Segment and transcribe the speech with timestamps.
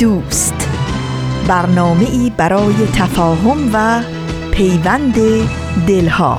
[0.00, 0.68] دوست.
[1.48, 4.02] برنامه ای برای تفاهم و
[4.50, 5.14] پیوند
[5.86, 6.38] دلها.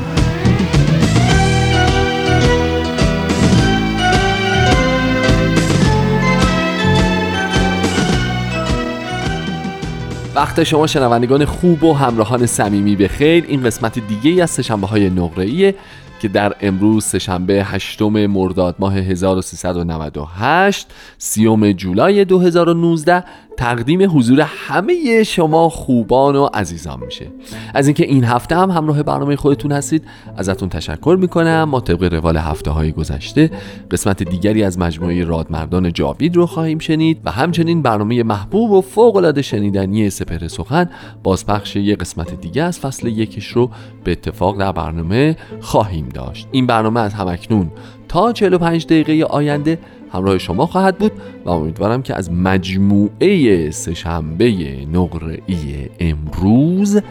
[10.35, 13.45] وقت شما شنوندگان خوب و همراهان صمیمی به خیر.
[13.47, 15.73] این قسمت دیگه از سشنبه های نقره
[16.21, 23.23] که در امروز سهشنبه هشتم مرداد ماه 1398 سیوم جولای 2019
[23.61, 27.27] تقدیم حضور همه شما خوبان و عزیزان میشه.
[27.73, 30.03] از اینکه این هفته هم همراه برنامه خودتون هستید
[30.37, 31.63] ازتون تشکر می‌کنم.
[31.63, 33.51] ما طبق روال هفته های گذشته
[33.91, 39.15] قسمت دیگری از مجموعه رادمردان جاوید رو خواهیم شنید و همچنین برنامه محبوب و فوق
[39.15, 40.89] العاده شنیدنی سپر سخن
[41.23, 43.69] بازپخش یک قسمت دیگه از فصل یکش رو
[44.03, 46.47] به اتفاق در برنامه خواهیم داشت.
[46.51, 47.71] این برنامه از همکنون
[48.07, 49.79] تا 45 دقیقه آینده
[50.11, 51.11] همراه شما خواهد بود
[51.45, 54.51] و امیدوارم که از مجموعه سهشنبه
[54.93, 57.01] نقره‌ای امروز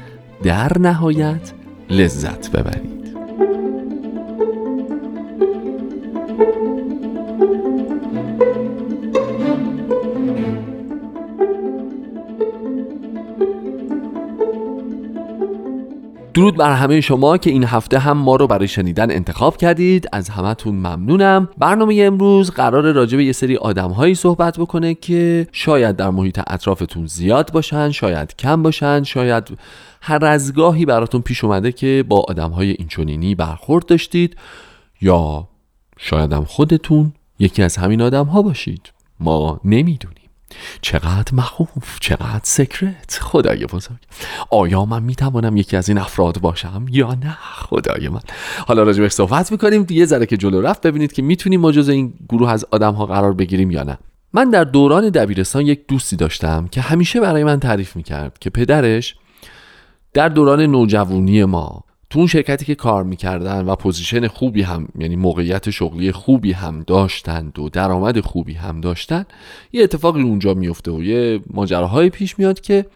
[0.42, 1.52] در نهایت
[1.90, 3.00] لذت ببرید.
[16.34, 20.08] درود بر همه شما که این هفته هم ما رو برای شنیدن انتخاب کردید.
[20.12, 21.48] از همتون ممنونم.
[21.58, 27.06] برنامه امروز قرار راجع به یه سری آدمهایی صحبت بکنه که شاید در محیط اطرافتون
[27.06, 29.58] زیاد باشن شاید کم باشن شاید
[30.00, 34.36] هر از گاهی براتون پیش اومده که با آدمهای اینچنینی برخورد داشتید
[35.00, 35.48] یا
[35.98, 38.92] شاید هم خودتون یکی از همین آدم ها باشید.
[39.20, 40.19] ما نمی‌دونیم.
[40.80, 43.18] چقدر مخوف چقدر سکرت.
[43.22, 43.98] خدای بزرگ.
[44.50, 48.20] آیا من می‌توانم یکی از این افراد باشم یا نه؟ خدای من.
[48.66, 49.86] حالا راجع صحبت می‌کنیم.
[49.90, 53.06] یه ذره که جلو رفت ببینید که می‌تونیم ما جز این گروه از آدم ها
[53.06, 53.98] قرار بگیریم یا نه.
[54.32, 59.16] من در دوران دبیرستان یک دوستی داشتم که همیشه برای من تعریف می‌کرد که پدرش
[60.12, 65.16] در دوران نوجوانی ما تو اون شرکتی که کار می‌کردن و پوزیشن خوبی هم یعنی
[65.16, 69.24] موقعیت شغلی خوبی هم داشتند و درآمد خوبی هم داشتن
[69.72, 72.86] یه اتفاقی اونجا میفته و یه ماجراهای پیش میاد که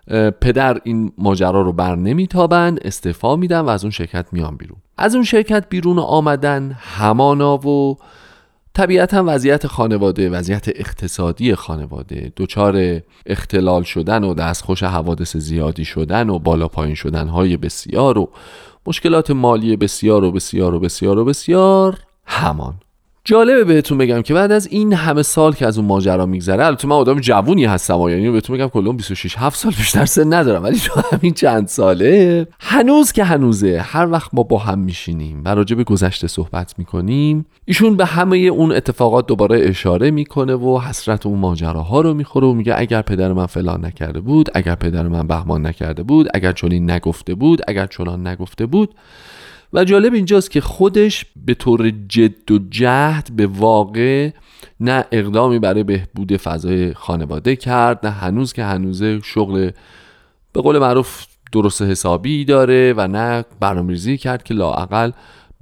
[0.40, 4.78] پدر این ماجرا رو بر نمیتابند استعفا میدن و از اون شرکت میان بیرون.
[4.98, 7.96] از اون شرکت بیرون آمدن همانا و
[8.74, 16.38] طبیعتا وضعیت خانواده وضعیت اقتصادی خانواده دچار اختلال شدن و دستخوش حوادث زیادی شدن و
[16.38, 18.30] بالا پایین شدن های بسیار و
[18.86, 22.74] مشکلات مالی بسیار و بسیار و بسیار و بسیار همان.
[23.26, 26.88] جالبه بهتون بگم که بعد از این همه سال که از اون ماجرا میگذره البته
[26.88, 30.62] من آدم جوونی هستم و یعنی بهتون بگم کلون 26 7 سال بیشتر سن ندارم
[30.62, 32.46] ولی تو همین چند ساله.
[32.60, 37.46] هنوز که هنوزه هر وقت ما با هم میشینیم و راجع به گذشته صحبت می‌کنیم
[37.64, 42.52] ایشون به همه اون اتفاقات دوباره اشاره می‌کنه و حسرت اون ماجراها رو می‌خوره و
[42.52, 46.90] میگه اگر پدر من فلان نکرده بود اگر پدر من بهمان نکرده بود اگر چنین
[46.90, 48.94] نگفته بود اگر چنان نگفته بود
[49.74, 54.30] و جالب اینجاست که خودش به طور جد و جهد به واقع
[54.80, 59.70] نه اقدامی برای بهبود فضای خانواده کرد نه هنوز که هنوزه شغل
[60.52, 65.10] به قول معروف درست حسابی داره و نه برنامه‌ریزی کرد که لاعقل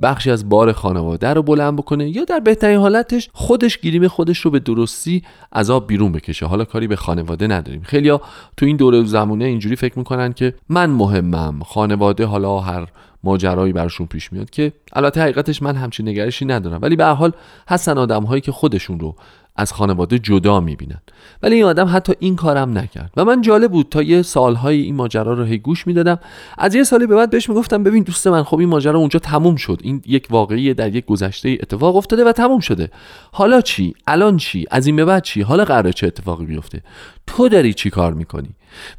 [0.03, 4.51] بخشی از بار خانواده رو بلند بکنه یا در بهترین حالتش خودش گیریم خودش رو
[4.51, 6.47] به درستی از آب بیرون بکشه.
[6.47, 7.83] حالا کاری به خانواده نداریم.
[7.83, 8.21] خیلیا
[8.57, 12.89] تو این دوره زمونه اینجوری فکر می‌کنن که من مهمم خانواده حالا هر
[13.25, 17.33] ماجرایی برشون پیش میاد که البته حقیقتش من همچین نگرشی ندارم ولی به حال
[17.69, 19.17] هستن آدم هایی که خودشون رو
[19.57, 21.01] از خانواده جدا می‌بینن.
[21.43, 23.11] ولی این آدم حتی این کارم نکرد.
[23.17, 26.19] و من جالب بود تا یه سالهای این ماجرا رو هی گوش می‌دادم.
[26.59, 29.57] از یه سالی به بعد بهش می‌گفتم ببین دوست من خب این ماجرا اونجا تموم
[29.57, 29.81] شد.
[29.83, 32.91] این یک واقعی در یک گذشته اتفاق افتاده و تموم شده.
[33.33, 36.83] حالا چی؟ الان چی؟ از این به بعد چی؟ حالا قراره چه اتفاقی بیفته؟
[37.27, 38.51] تو داری چی کار می‌کنی؟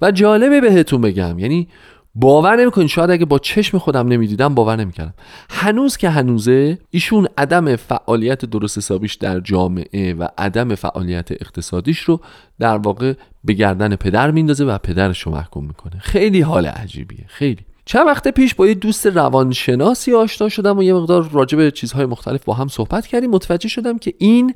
[0.01, 1.39] و جالبه بهتون بگم.
[1.39, 1.67] یعنی
[2.15, 5.13] باور نمی‌کنید شاید اگه با چشم خودم نمی‌دیدم باور نمی‌کردم.
[5.49, 12.19] هنوز که هنوزه ایشون عدم فعالیت درست حسابیش در جامعه و عدم فعالیت اقتصادیش رو
[12.59, 13.13] در واقع
[13.43, 15.99] به گردن پدر میندازه و پدرش رو محکوم می‌کنه.
[15.99, 17.25] خیلی حال عجیبیه.
[17.27, 17.65] خیلی.
[17.85, 22.05] چند وقت پیش با یه دوست روانشناسی آشنا شدم و یه مقدار راجع به چیزهای
[22.05, 23.29] مختلف با هم صحبت کردیم.
[23.29, 24.53] متوجه شدم که این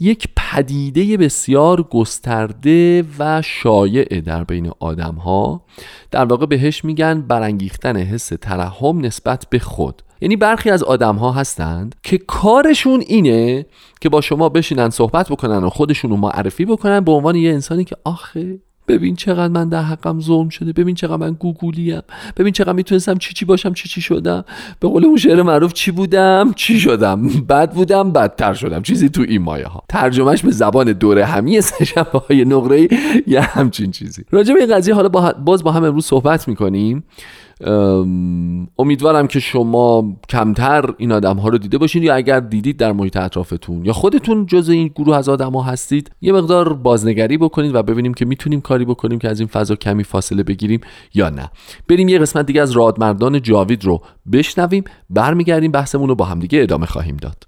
[0.00, 5.64] یک پدیده بسیار گسترده و شایع در بین آدم ها
[6.10, 10.02] در واقع بهش میگن برانگیختن حس ترحم نسبت به خود.
[10.20, 13.66] یعنی برخی از آدم ها هستند که کارشون اینه
[14.00, 17.84] که با شما بشینن صحبت بکنن و خودشون رو معرفی بکنن به عنوان یه انسانی
[17.84, 18.58] که آخه
[18.88, 22.00] ببین چقدر من در حقم ظلم شده ببین چقدر من گوگولیم
[22.36, 24.44] ببین چقدر می‌تونستم چی چی باشم چی چی شدم.
[24.80, 28.82] به قول اون شعر معروف چی بودم چی شدم؟ بد بودم بدتر شدم.
[28.82, 29.82] چیزی تو این مایه ها.
[29.88, 32.88] ترجمهش به زبان دوره همی سشنبه های نقره
[33.26, 34.24] یه همچین چیزی.
[34.30, 37.04] راجع به این قضیه حالا باز با هم امروز صحبت می‌کنیم.
[38.78, 43.16] امیدوارم که شما کمتر این آدم ها رو دیده باشین یا اگر دیدید در محیط
[43.16, 43.84] اطرافتون.
[43.84, 48.14] یا خودتون جز این گروه از آدم ها هستید یه مقدار بازنگری بکنید و ببینیم
[48.14, 50.80] که می‌تونیم کاری بکنیم که از این فضا کمی فاصله بگیریم
[51.14, 51.50] یا نه.
[51.88, 54.00] بریم یه قسمت دیگه از رادمردان جاوید رو
[54.32, 57.47] بشنویم برمیگردیم بحثمون رو با همدیگه ادامه خواهیم داد.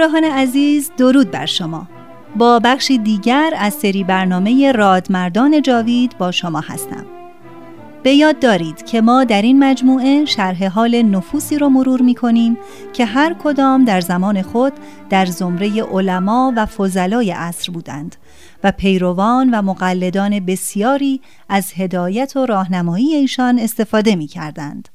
[0.00, 1.86] همراهان عزیز درود بر شما
[2.36, 7.06] با بخشی دیگر از سری برنامه رادمردان جاوید با شما هستم
[8.02, 12.58] به یاد دارید که ما در این مجموعه شرح حال نفوسی را مرور می کنیم
[12.92, 14.72] که هر کدام در زمان خود
[15.10, 18.16] در زمره علما و فضلای عصر بودند
[18.64, 24.88] و پیروان و مقلدان بسیاری از هدایت و راهنمایی ایشان استفاده می کردند.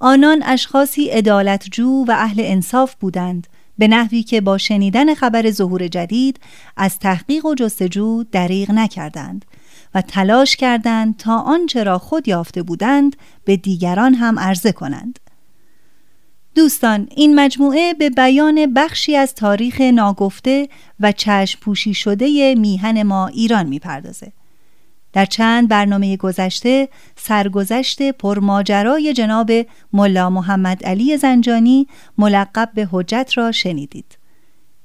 [0.00, 3.46] آنان اشخاصی ادالتجو و اهل انصاف بودند
[3.80, 6.40] به نحوی که با شنیدن خبر ظهور جدید
[6.76, 9.44] از تحقیق و جستجو دریغ نکردند
[9.94, 15.18] و تلاش کردند تا آنچه را خود یافته بودند به دیگران هم عرضه کنند.
[16.54, 20.68] دوستان این مجموعه به بیان بخشی از تاریخ ناگفته
[21.00, 24.32] و چشم پوشی شده میهن ما ایران می‌پردازه.
[25.12, 29.50] در چند برنامه گذشته سرگذشت پرماجرای جناب
[29.92, 31.86] ملا محمد علی زنجانی
[32.18, 34.18] ملقب به حجت را شنیدید.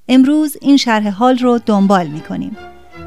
[0.10, 2.58] امروز این شرح حال رو دنبال می کنیم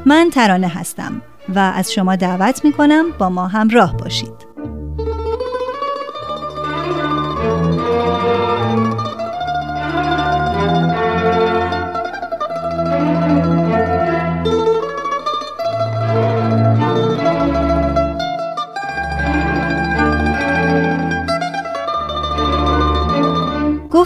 [0.05, 1.21] من ترانه هستم
[1.55, 4.38] و از شما دعوت می کنم با ما همراه باشید.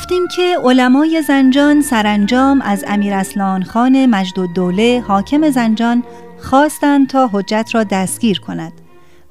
[0.03, 6.03] گفتیم که علمای زنجان سرانجام از امیر اسلان خان مجد دوله حاکم زنجان
[6.39, 8.73] خواستند تا حجت را دستگیر کند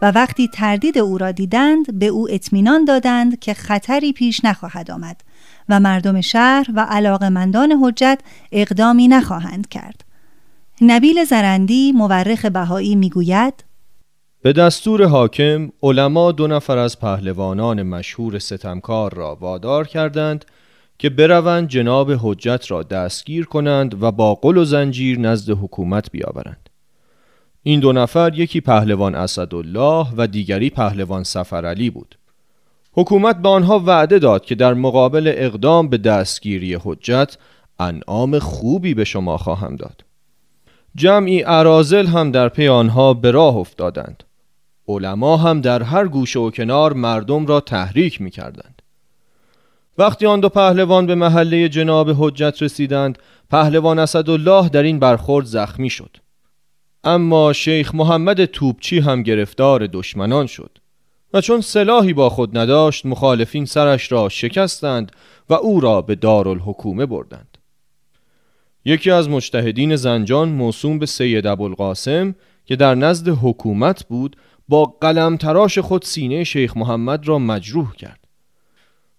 [0.03, 5.21] و وقتی تردید او را دیدند به او اطمینان دادند که خطری پیش نخواهد آمد
[5.69, 8.21] و مردم شهر و علاقمندان حجت
[8.53, 10.05] اقدامی نخواهند کرد.
[10.81, 13.65] نبیل زرندی مورخ بهایی می‌گوید
[14.43, 20.45] به دستور حاکم علما دو نفر از پهلوانان مشهور ستمکار را وادار کردند
[21.03, 26.71] که بروند جناب حجت را دستگیر کنند و با قل و زنجیر نزد حکومت بیاورند.
[27.63, 32.19] این دو نفر یکی پهلوان اسدالله و دیگری پهلوان سفرعلی بود.
[32.93, 37.37] حکومت به آنها وعده داد که در مقابل اقدام به دستگیری حجت
[37.79, 40.05] انعام خوبی به شما خواهم داد.
[40.95, 44.25] جمعی عرازل هم در پی آنها به راه افتادند.
[44.89, 48.72] علما هم در هر گوشه و کنار مردم را تحریک می کردند.
[49.99, 53.19] وقتی آن دو پهلوان به محله جناب حجت رسیدند
[53.51, 56.17] پهلوان اسدالله در این برخورد زخمی شد.
[57.05, 60.79] اما شیخ محمد توبچی هم گرفتار دشمنان شد
[61.35, 65.13] و چون سلاحی با خود نداشت مخالفین سرش را شکستند
[65.49, 67.59] و او را به دارالحکومه بردند.
[68.85, 72.35] یکی از مجتهدین زنجان موسوم به سید ابوالقاسم
[72.65, 74.37] که در نزد حکومت بود
[74.69, 78.22] با قلم تراش خود سینه شیخ محمد را مجروح کرد.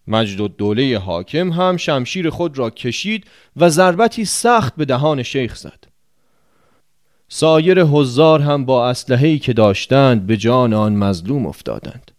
[0.07, 3.25] مجد و دوله حاکم هم شمشیر خود را کشید
[3.57, 5.83] و ضربتی سخت به دهان شیخ زد.
[7.29, 12.11] سایر حضار هم با اسلحه‌ای که داشتند به جان آن مظلوم افتادند.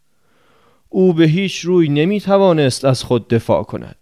[0.88, 3.96] او به هیچ روی نمی توانست از خود دفاع کند.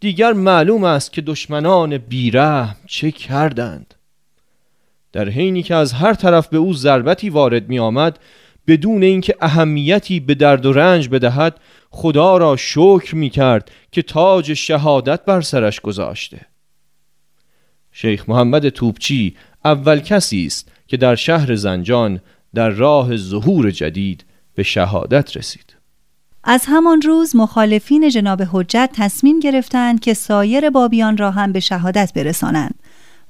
[0.00, 3.94] دیگر معلوم است که دشمنان بیرحم چه کردند.
[5.12, 8.18] در حینی که از هر طرف به او ضربتی وارد می آمد
[8.66, 14.54] بدون اینکه اهمیتی به درد و رنج بدهد خدا را شکر می کرد که تاج
[14.54, 16.46] شهادت بر سرش گذاشته.
[17.92, 22.20] شیخ محمد توپچی اول کسی است که در شهر زنجان
[22.54, 25.76] در راه ظهور جدید به شهادت رسید.
[26.44, 32.12] از همان روز مخالفین جناب حجت تصمیم گرفتند که سایر بابیان را هم به شهادت
[32.14, 32.74] برسانند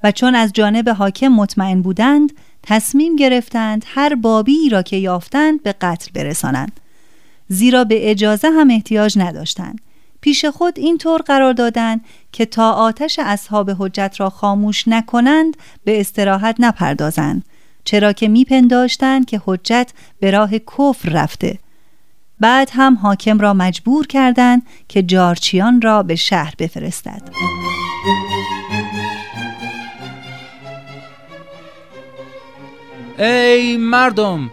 [0.03, 5.73] و چون از جانب حاکم مطمئن بودند تصمیم گرفتند هر بابی را که یافتند به
[5.81, 6.79] قتل برسانند.
[7.47, 9.81] زیرا به اجازه هم احتیاج نداشتند.
[10.21, 12.01] پیش خود این طور قرار دادند
[12.31, 17.43] که تا آتش اصحاب حجت را خاموش نکنند به استراحت نپردازند.
[17.85, 21.59] چرا که میپنداشتند که حجت به راه کفر رفته.
[22.39, 27.21] بعد هم حاکم را مجبور کردند که جارچیان را به شهر بفرستد.
[33.19, 34.51] ای مردم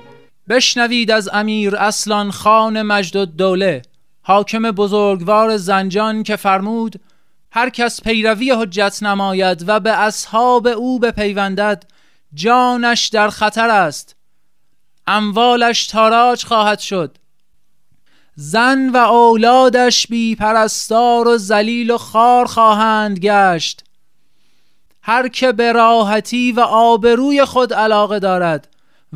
[0.49, 3.83] بشنوید از امیر اصلان خان مجد دوله
[4.23, 7.00] حاکم بزرگوار زنجان که فرمود
[7.52, 11.85] هر کس پیروی حجت نماید و به اصحاب او بپیوندد
[12.35, 14.17] جانش در خطر است.
[15.07, 17.19] اموالش تاراج خواهد شد.
[18.35, 23.85] زن و اولادش بی پرستار و زلیل و خار خواهند گشت.
[25.02, 28.69] هر که به راحتی و آبروی خود علاقه دارد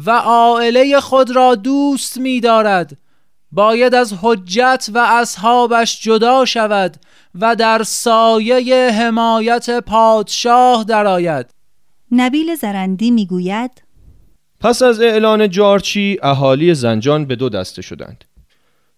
[0.06, 2.96] و عائله خود را دوست می دارد
[3.52, 6.96] باید از حجت و اصحابش جدا شود
[7.34, 11.46] و در سایه حمایت پادشاه درآید.
[12.10, 13.82] نبیل زرندی می‌گوید
[14.60, 18.24] پس از اعلان جارچی اهالی زنجان به دو دسته شدند.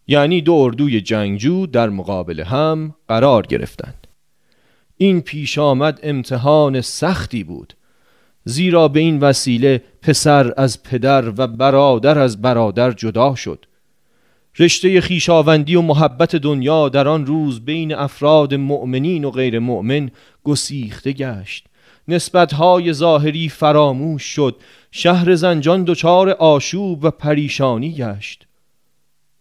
[0.07, 4.06] یعنی دو اردوی جنگجو در مقابل هم قرار گرفتند.
[4.99, 7.73] این پیش آمد امتحان سختی بود.
[8.45, 13.67] زیرا به این وسیله پسر از پدر و برادر از برادر جدا شد.
[14.59, 20.11] رشته خیشاوندی و محبت دنیا در آن روز بین افراد مؤمنین و غیر مؤمن
[20.45, 21.67] گسیخته گشت.
[22.09, 24.57] نسبتهای ظاهری فراموش شد.
[24.91, 28.47] شهر زنجان دچار آشوب و پریشانی گشت.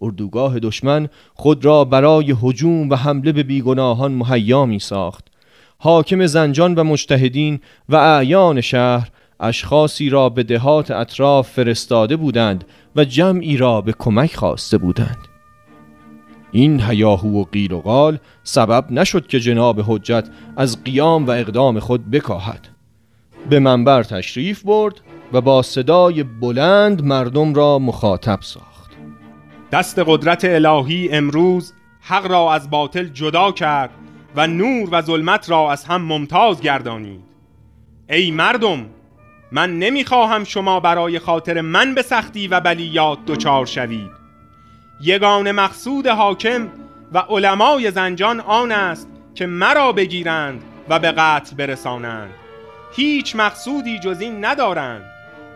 [0.02, 5.35] اردوگاه دشمن خود را برای هجوم و حمله به بیگناهان مهیا می ساخت
[5.78, 12.64] حاکم زنجان و مجتهدین و اعیان شهر اشخاصی را به دهات اطراف فرستاده بودند
[12.96, 15.18] و جمعی را به کمک خواسته بودند.
[16.52, 21.80] این هیاهو و قیل و قال سبب نشد که جناب حجت از قیام و اقدام
[21.80, 22.68] خود بکاهد.
[23.50, 25.02] به منبر تشریف برد
[25.34, 28.92] و با صدای بلند مردم را مخاطب ساخت.
[29.72, 33.90] دست قدرت الهی امروز حق را از باطل جدا کرد
[34.36, 37.24] و نور و ظلمت را از هم ممتاز گردانید.
[38.10, 38.86] ای مردم
[39.52, 44.12] من نمی‌خواهم شما برای خاطر من به سختی و بلیات دچار شوید.
[45.02, 46.70] یگان مقصود حاکم
[47.14, 52.34] و علمای زنجان آن است که مرا بگیرند و به قتل برسانند.
[52.96, 55.04] هیچ مقصودی جز این ندارند.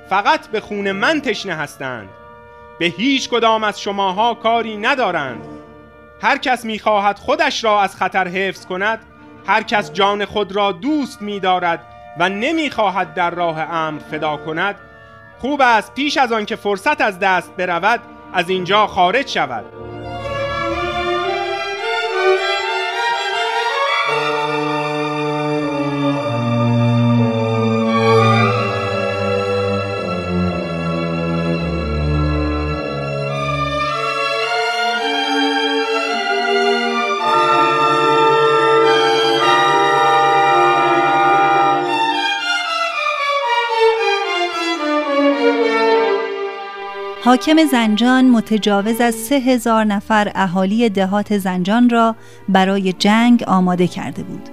[0.09, 2.09] فقط به خون من تشنه هستند.
[2.79, 5.58] به هیچ کدام از شماها کاری ندارند.
[6.21, 8.99] هر کس می‌خواهد خودش را از خطر حفظ کند
[9.47, 11.79] هر کس جان خود را دوست می‌دارد
[12.19, 14.75] و نمی‌خواهد در راه امر فدا کند
[15.39, 17.99] خوب است پیش از آن که فرصت از دست برود
[18.33, 19.88] از اینجا خارج شود.
[47.29, 52.15] حاکم زنجان متجاوز از سه هزار نفر اهالی دهات زنجان را
[52.49, 54.49] برای جنگ آماده کرده بود.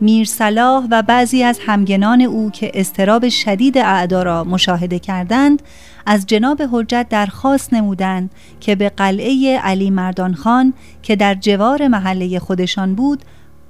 [0.00, 5.62] میر صلاح و بعضی از همگنان او که استراب شدید اعدا را مشاهده کردند
[6.06, 12.38] از جناب حجت درخواست نمودند که به قلعه علی مردان خان که در جوار محله
[12.38, 13.22] خودشان بود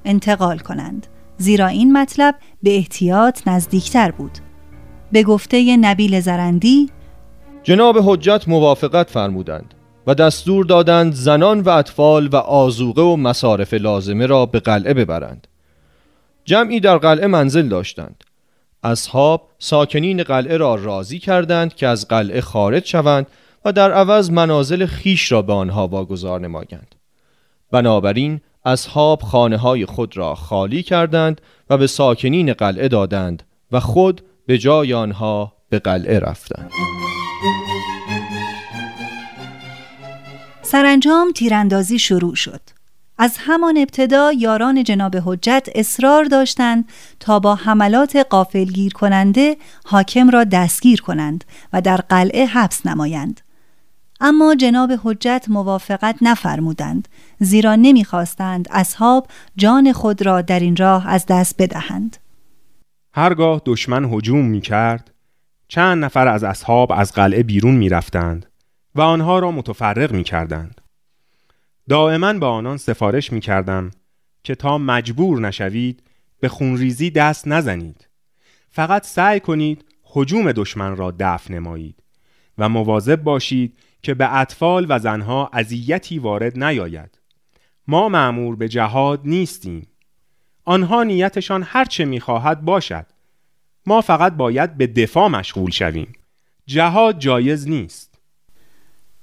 [0.04, 1.06] انتقال کنند.
[1.38, 4.38] زیرا این مطلب به احتیاط نزدیکتر بود.
[5.12, 6.90] به گفته نبیل زرندی
[7.68, 9.74] جناب حجت موافقت فرمودند
[10.06, 15.46] و دستور دادند زنان و اطفال و آزوقه و مصارف لازمه را به قلعه ببرند.
[16.44, 18.24] جمعی در قلعه منزل داشتند.
[18.82, 23.26] اصحاب ساکنین قلعه را راضی کردند که از قلعه خارج شوند
[23.64, 26.94] و در عوض منازل خیش را به آنها واگذار نمایند.
[27.70, 34.20] بنابراین اصحاب خانه های خود را خالی کردند و به ساکنین قلعه دادند و خود
[34.46, 36.70] به جای آنها به قلعه رفتند.
[40.70, 42.60] سرانجام تیراندازی شروع شد.
[43.18, 46.88] از همان ابتدا یاران جناب حجت اصرار داشتند
[47.20, 53.40] تا با حملات قافلگیر کننده حاکم را دستگیر کنند و در قلعه حبس نمایند.
[54.20, 57.08] اما جناب حجت موافقت نفرمودند
[57.40, 62.16] زیرا نمی‌خواستند اصحاب جان خود را در این راه از دست بدهند.
[63.14, 65.10] هرگاه دشمن هجوم می کرد
[65.68, 68.47] چند نفر از اصحاب از قلعه بیرون می رفتند
[68.98, 70.80] و آنها را متفرق می کردند.
[71.88, 73.90] دائما با آنان سفارش می کردم
[74.44, 76.02] که تا مجبور نشوید
[76.40, 78.08] به خونریزی دست نزنید.
[78.70, 82.02] فقط سعی کنید حجوم دشمن را دفع نمایید
[82.58, 87.18] و مواظب باشید که به اطفال و زنها اذیتی وارد نیاید.
[87.86, 89.86] ما معمور به جهاد نیستیم.
[90.64, 93.06] آنها نیتشان هرچه می‌خواهد باشد.
[93.86, 96.12] ما فقط باید به دفاع مشغول شویم.
[96.66, 98.07] جهاد جایز نیست.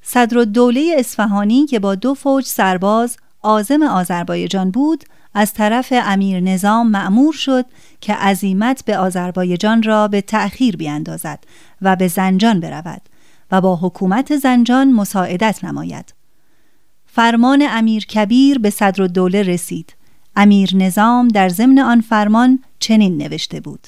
[0.07, 6.87] صدر دوله اصفهانی که با دو فوج سرباز آزم آذربایجان بود از طرف امیر نظام
[6.87, 7.65] معمور شد
[8.01, 11.43] که عزیمت به آذربایجان را به تأخیر بیاندازد
[11.81, 13.01] و به زنجان برود
[13.51, 16.13] و با حکومت زنجان مساعدت نماید.
[17.05, 18.73] فرمان امیر کبیر به
[19.13, 19.95] دوله رسید.
[20.35, 23.87] امیر نظام در ضمن آن فرمان چنین نوشته بود.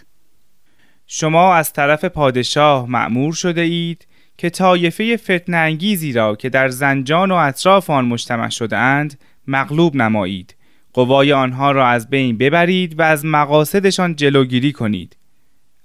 [1.07, 7.35] شما از طرف پادشاه معمور شده اید که طایفه فتنانگیزی را که در زنجان و
[7.35, 10.55] اطراف آن مجتمع شده اند مغلوب نمایید.
[10.93, 15.15] قوای آنها را از بین ببرید و از مقاصدشان جلوگیری کنید.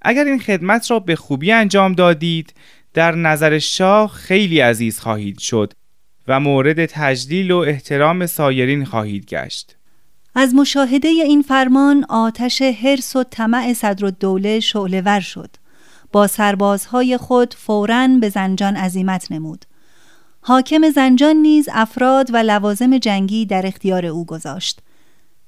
[0.01, 2.53] اگر این خدمت را به خوبی انجام دادید
[2.93, 5.73] در نظر شاه خیلی عزیز خواهید شد
[6.27, 9.75] و مورد تجلیل و احترام سایرین خواهید گشت.
[10.35, 15.49] از مشاهده این فرمان آتش حرس و طمع صدر الدوله شعله ور شد.
[16.13, 19.65] با سربازهای خود فوراً به زنجان عزیمت نمود.
[20.41, 24.79] حاکم زنجان نیز افراد و لوازم جنگی در اختیار او گذاشت.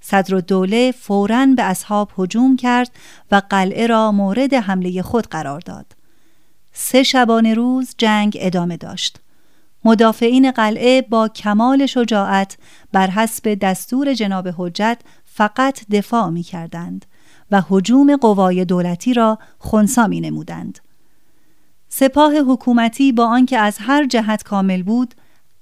[0.02, 2.92] صدر دوله فوراً به اصحاب هجوم کرد
[3.32, 5.86] و قلعه را مورد حمله خود قرار داد.
[6.74, 9.20] سه شبانه روز جنگ ادامه داشت.
[9.84, 12.58] مدافعین قلعه با کمال شجاعت
[12.92, 17.06] بر حسب دستور جناب حجت فقط دفاع می کردند
[17.52, 20.80] و حجوم قوای دولتی را خونسا می نمودند.
[21.90, 25.16] سپاه حکومتی با آنکه از هر جهت کامل بود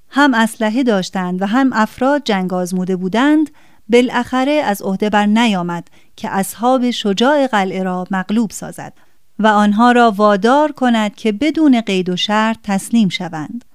[0.10, 3.50] هم اسلحه داشتند و هم افراد جنگ آزموده بودند
[3.90, 8.94] بالاخره از عهده بر نیامد که اصحاب شجاع قلعه را مغلوب سازد
[9.40, 13.66] و آنها را وادار کند که بدون قید و شرط تسلیم شوند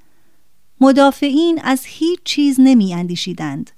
[0.80, 3.70] مدافعین از هیچ چیز نمی اندیشیدند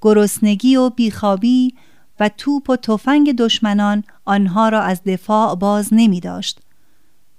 [0.00, 1.74] گرسنگی و بیخوابی
[2.20, 6.60] و توپ و تفنگ دشمنان آنها را از دفاع باز نمی داشت.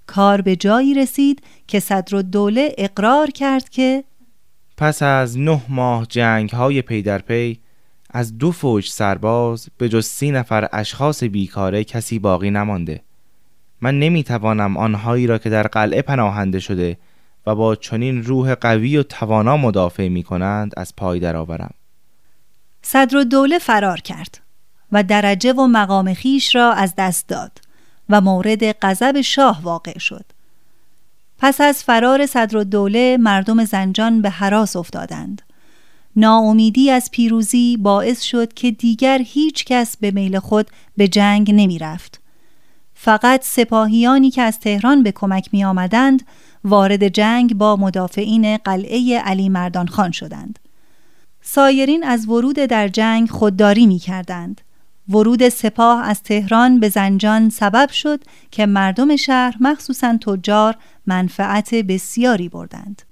[0.06, 4.04] کار به جایی رسید که صدر دوله اقرار کرد که
[4.76, 7.60] پس از نه ماه جنگ های پی در پی
[8.10, 13.02] از دو فوج سرباز به جز سی نفر اشخاص بیکاره کسی باقی نمانده
[13.80, 16.98] من نمی‌توانم آنهایی را که در قلعه پناهنده شده
[17.46, 21.74] و با چنین روح قوی و توانا مدافع می کنند از پای درآورم.
[22.82, 24.40] صدر دوله فرار کرد
[24.92, 27.52] و درجه و مقام خیش را از دست داد
[28.08, 30.24] و مورد غضب شاه واقع شد
[31.38, 35.42] پس از فرار صدر دوله مردم زنجان به حراس افتادند
[36.16, 41.78] ناامیدی از پیروزی باعث شد که دیگر هیچ کس به میل خود به جنگ نمی
[41.78, 42.20] رفت.
[42.94, 46.22] فقط سپاهیانی که از تهران به کمک می آمدند
[46.64, 50.58] وارد جنگ با مدافعین قلعه علی مردان خان شدند.
[51.42, 54.60] سایرین از ورود در جنگ خودداری می کردند.
[55.12, 58.20] ورود سپاه از تهران به زنجان سبب شد
[58.50, 63.02] که مردم شهر مخصوصا تجار منفعت بسیاری بردند.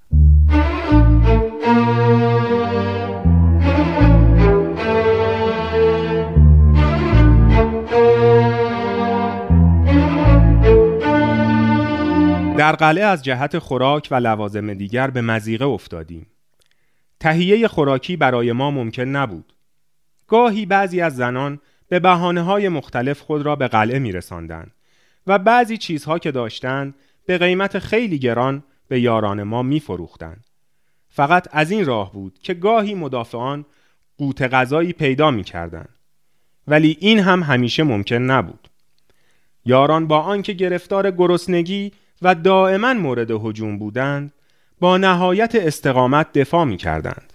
[12.58, 16.26] در قلعه از جهت خوراک و لوازم دیگر به مزیقه افتادیم.
[17.20, 19.52] تهیه خوراکی برای ما ممکن نبود.
[20.26, 21.60] گاهی بعضی از زنان
[21.90, 24.66] به بحانه های مختلف خود را به قلعه می رساندن
[25.26, 26.94] و بعضی چیزها که داشتند
[27.26, 30.36] به قیمت خیلی گران به یاران ما می فروختن.
[31.08, 33.66] فقط از این راه بود که گاهی مدافعان
[34.18, 35.86] قوت غذایی پیدا می کردن.
[36.66, 38.68] ولی این هم همیشه ممکن نبود.
[39.64, 44.32] یاران با آنکه گرفتار گرسنگی و دائما مورد هجوم بودند
[44.80, 47.32] با نهایت استقامت دفاع می کردند.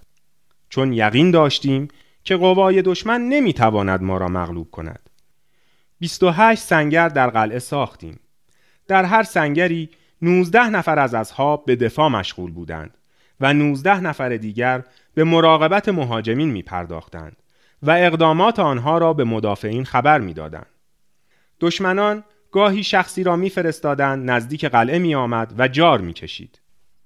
[0.70, 1.88] چون یقین داشتیم
[2.26, 5.10] که قوای دشمن نمی تواند ما را مغلوب کند.
[6.00, 8.20] 28 سنگر در قلعه ساختیم.
[8.88, 9.90] در هر سنگری
[10.22, 12.98] 19 نفر از اصحاب به دفاع مشغول بودند
[13.40, 14.84] و 19 نفر دیگر
[15.14, 17.36] به مراقبت مهاجمین می پرداختند
[17.82, 20.66] و اقدامات آنها را به مدافعین خبر می دادند.
[21.60, 26.60] دشمنان گاهی شخصی را میفرستادند نزدیک قلعه می آمد و جار می کشید.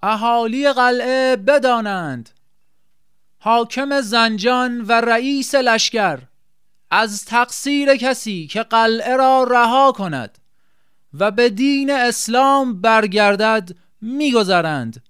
[0.03, 2.29] اهالی قلعه بدانند
[3.39, 6.19] حاکم زنجان و رئیس لشکر
[6.91, 10.38] از تقصیر کسی که قلعه را رها کند
[11.13, 13.69] و به دین اسلام برگردد
[14.02, 15.04] میگذرند.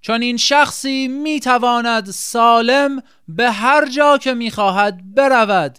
[0.00, 5.78] چون این شخصی می‌تواند سالم به هر جا که می‌خواهد برود.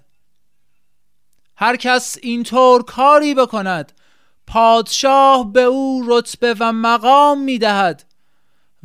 [1.55, 3.91] هر کس اینطور کاری بکند
[4.47, 8.08] پادشاه به او رتبه و مقام می‌دهد.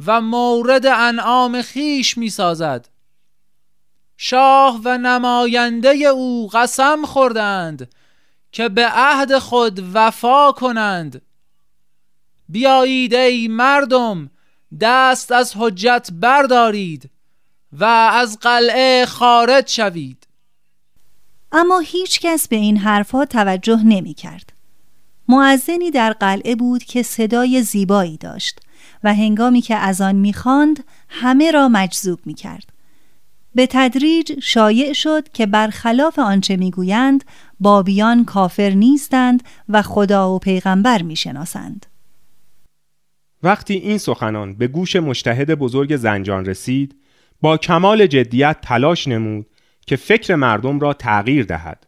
[0.07, 2.89] و مورد انعام خیش می‌سازد.
[4.17, 7.95] شاه و نماینده او قسم خوردند
[8.53, 11.23] که به عهد خود وفا کنند.
[12.49, 14.31] بیایید ای مردم
[14.81, 17.11] دست از حجت بردارید
[17.73, 20.27] و از قلعه خارج شوید.
[21.53, 24.53] اما هیچ کس به این حرفها توجه نمی کرد.
[25.29, 28.61] معزنی در قلعه بود که صدای زیبایی داشت.
[29.05, 32.73] و هنگامی که از آن می‌خواند همه را مجذوب می کرد.
[33.55, 37.25] به تدریج شایع شد که برخلاف آنچه می‌گویند
[37.61, 41.87] بابیان کافر نیستند و خدا و پیغمبر می‌شناسند.
[43.43, 46.95] وقتی این سخنان به گوش مشتهد بزرگ زنجان رسید
[47.41, 49.47] با کمال جدیت تلاش نمود
[49.87, 51.87] که فکر مردم را تغییر دهد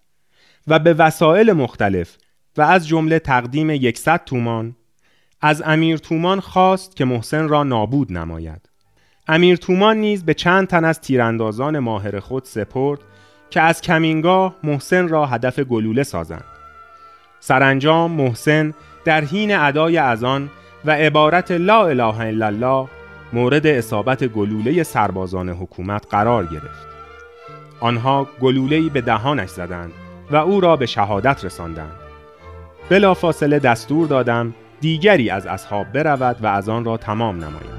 [0.66, 2.16] و به وسایل مختلف
[2.56, 4.76] و از جمله تقدیم یکصد تومان
[5.46, 8.68] از امیر تومان خواست که محسن را نابود نماید.
[9.28, 13.00] امیر تومان نیز به چند تن از تیراندازان ماهر خود سپرد
[13.50, 16.44] که از کمینگاه محسن را هدف گلوله سازند.
[17.40, 20.50] سرانجام محسن در حین ادای اذان
[20.84, 22.88] و عبارت لا اله الا الله
[23.32, 26.86] مورد اصابت گلوله سربازان حکومت قرار گرفت.
[27.80, 29.92] آنها گلوله‌ای به دهانش زدند
[30.30, 31.96] و او را به شهادت رساندند.
[32.90, 37.76] بلافاصله دستور دادم دیگری از اصحاب برود و از آن را تمام نماید.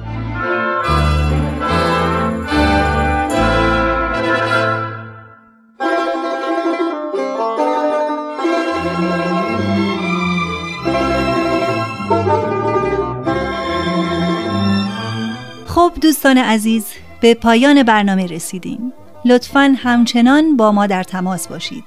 [15.67, 16.85] خب دوستان عزیز
[17.21, 18.93] به پایان برنامه رسیدیم.
[19.25, 21.83] لطفا همچنان با ما در تماس باشید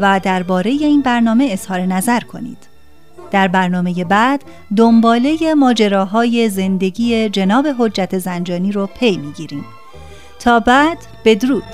[0.00, 2.73] و درباره این برنامه اظهار نظر کنید.
[3.34, 4.44] در برنامه بعد
[4.76, 9.64] دنباله ماجراهای زندگی جناب حجت زنجانی رو پی می‌گیریم.
[10.38, 11.64] تا بعد بدرود.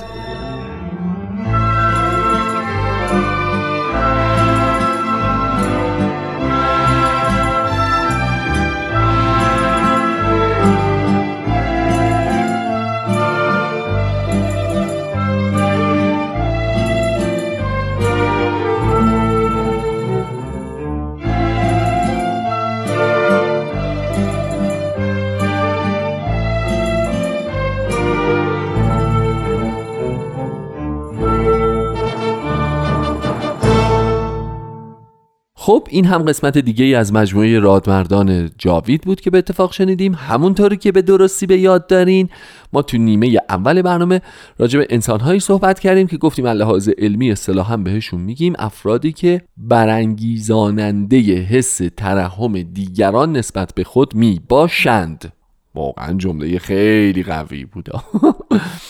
[35.70, 40.14] خب این هم قسمت دیگه ای از مجموعه رادمردان جاوید بود که به اتفاق شنیدیم.
[40.14, 42.28] همونطوری که به درستی به یاد دارین
[42.72, 44.20] ما تو نیمه اول برنامه
[44.59, 48.52] راجع به انسانهایی صحبت کردیم که گفتیم لحاظ علمی اصطلاحا بهشون میگیم.
[48.59, 55.33] افرادی که برانگیزاننده حس ترحم دیگران نسبت به خود می باشند
[55.74, 57.88] واقعا جمله خیلی قوی بود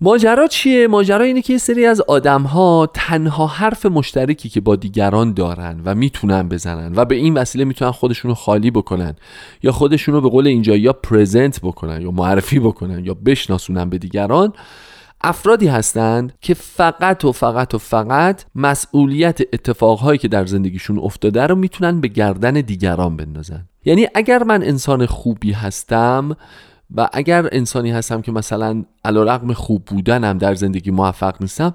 [0.00, 4.76] ماجرا چیه؟ ماجرا اینه که یه سری از آدم ها تنها حرف مشترکی که با
[4.76, 9.14] دیگران دارن و می‌تونن بزنن و به این وسیله می‌تونن خودشونو خالی بکنن
[9.62, 14.52] یا خودشونو به قول اینجا یا پرزنت بکنن یا معرفی بکنن یا بشناسونن به دیگران
[15.20, 21.54] افرادی هستند که فقط و فقط و فقط مسئولیت اتفاقهایی که در زندگیشون افتاده رو
[21.54, 26.36] می‌تونن به گردن دیگران بندازن یعنی اگر من انسان خوبی هستم
[26.94, 31.74] و اگر انسانی هستم که مثلا رقم خوب بودنم در زندگی موفق نیستم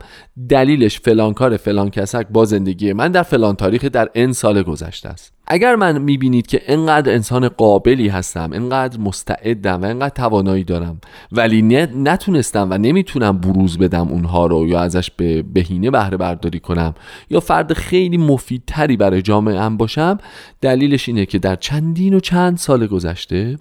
[0.50, 5.10] دلیلش فلان کار فلان کسک با زندگی من در فلان تاریخ در ان سال گذشته
[5.10, 5.34] است.
[5.48, 11.62] اگر من می‌بینید که انقدر انسان قابلی هستم انقدر مستعدم و انقدر توانایی دارم ولی
[11.96, 16.94] نتونستم و نمی‌تونم بروز بدم اونها رو یا ازش به بهینه بهره برداری کنم
[17.30, 20.18] یا فرد خیلی مفیدتری برای جامعه هم باشم
[20.62, 23.58] دلیلش اینه که در چندین و چند سال گذشته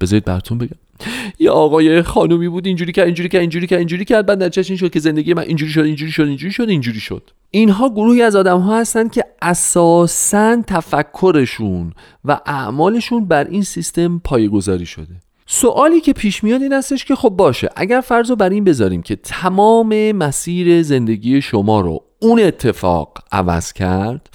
[0.00, 0.87] بذارید براتون بگم.
[1.38, 4.78] یه آقای خانومی بود اینجوری کرد اینجوری کرد اینجوری کرد اینجوری کرد بعد نتیجه این
[4.78, 7.30] شد که زندگی من اینجوری شد اینجوری شد اینجوری شد اینجوری شد.
[7.50, 11.92] اینها گروهی از آدم ها هستن که اساسا تفکرشون
[12.24, 15.14] و اعمالشون بر این سیستم پایگذاری شده.
[15.50, 19.02] سوالی که پیش میاد این هستش که خب باشه اگر فرض رو بر این بذاریم
[19.02, 24.28] که تمام مسیر زندگی شما رو اون اتفاق عوض کرد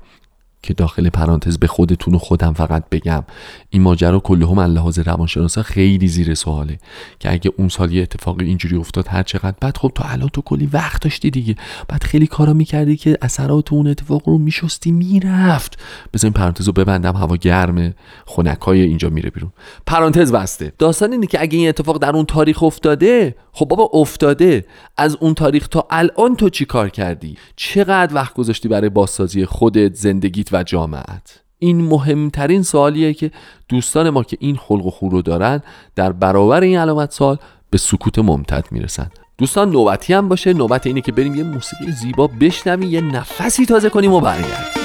[0.64, 3.24] که داخل پرانتز به خودتون و خودم فقط بگم
[3.70, 6.80] این ماجرا کلهم لحاظ روانشناسا خیلی زیر سواله
[7.20, 10.42] که اگه اون سال یه اتفاقی اینجوری افتاد هر چقدر بعد خب تو الان تو
[10.42, 11.56] کلی وقت داشتی دیگه.
[11.88, 15.80] بعد خیلی کارا می‌کردی که اثرات اون اتفاق رو میشستی می‌رفت.
[16.24, 17.94] این پرانتز رو ببندم هوا گرمه
[18.26, 19.52] خنکای اینجا میره بیرون.
[19.86, 20.74] پرانتز بسته.
[20.78, 24.66] داستان اینه که اگه این اتفاق در اون تاریخ افتاده خب بابا افتاده.
[24.98, 29.96] از اون تاریخ تا الان تو چی کار کردی؟ چقدر وقت گذاشتی برای بازسازی خودت
[29.96, 31.40] زندگیت و جامعت.
[31.60, 33.32] این مهمترین سوالیه که
[33.70, 35.62] دوستان ما که این خلق و خو رو دارن
[35.96, 37.38] در برابر این علامت سال
[37.70, 39.12] به سکوت ممتد می‌رسن.
[39.38, 40.54] دوستان نوبتی هم باشه.
[40.54, 44.84] نوبت اینه که بریم یه موسیقی زیبا بشنویم یه نفسی تازه کنیم و برگردیم.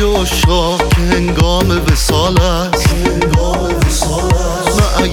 [0.00, 2.77] یا شاه که هنگام وسال است.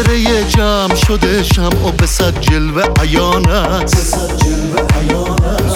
[0.00, 3.94] Geriye جمع شده شمع به صد جلوه عیانت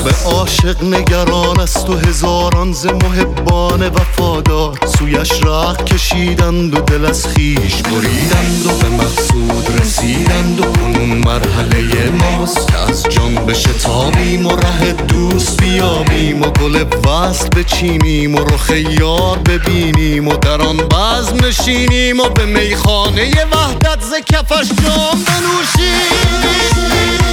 [0.04, 4.78] به عاشق نگران است و هزاران ز محبان وفادار.
[4.98, 12.10] سویش راه کشیدند و دل از خیش بریدند و به مقصود رسیدند و کنون مرحله
[12.10, 12.68] ماست.
[12.68, 18.70] که از جان به شتابیم و ره دوست بیابیم و گل وصل بچینیم و رخ
[19.00, 27.23] یار ببینیم و در آن بزم نشینیم و به میخانه وحدت ز کفش جام بنوشیم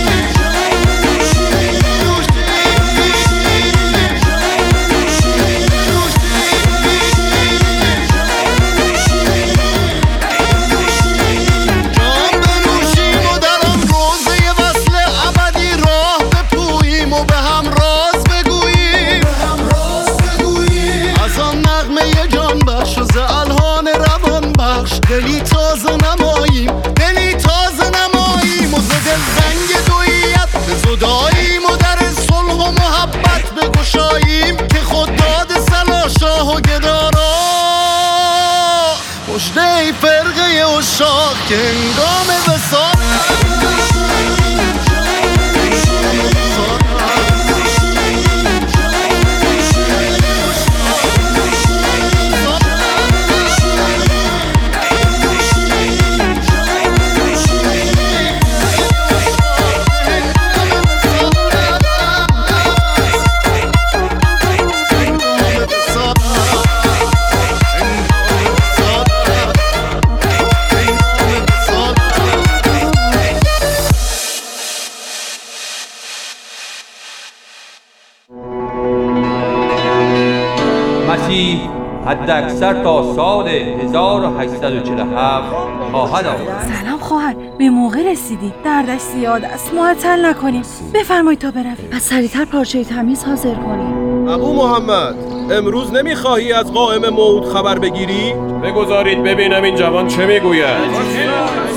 [82.63, 85.47] اکثر تا سال 1847
[85.91, 86.73] خواهد آمد.
[86.81, 88.53] سلام خواهر به موقع رسیدی.
[88.65, 89.73] دردش زیاد است.
[89.73, 90.61] معطل نکنیم.
[90.93, 91.89] بفرمایید تا برویم.
[91.91, 94.27] پس سریعتر پارچه تمیز حاضر کنیم.
[94.27, 95.15] ابو محمد
[95.51, 100.77] امروز نمی‌خواهی از قائم موت خبر بگیری؟ بگذارید ببینم این جوان چه می‌گوید.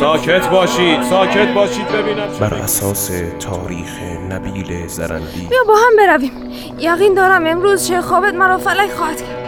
[0.00, 6.32] ساکت باشید ساکت باشید ببینم بر اساس تاریخ نبیل زرندی بیا با هم برویم.
[6.78, 9.43] یقین دارم امروز چه خوابت مرا فلک خواهد کرد.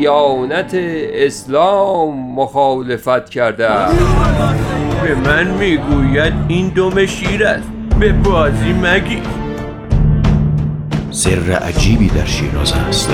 [0.00, 3.68] دیانت اسلام مخالفت کرده
[5.02, 7.68] به من می‌گوید این دم شیر است.
[8.00, 9.22] به بازی مگی
[11.10, 13.10] سر عجیبی در شیراز است.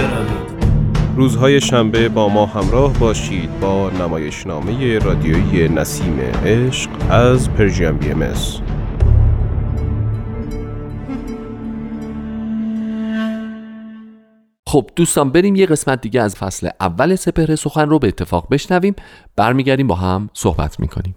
[1.16, 8.22] روزهای شنبه با ما همراه باشید با نمایشنامه رادیویی نسیم عشق از پرژیم بی ام
[14.70, 18.94] خب دوستان بریم یه قسمت دیگه از فصل اول سپهر سخن رو به اتفاق بشنویم.
[19.36, 21.16] برمیگردیم با هم صحبت می‌کنیم.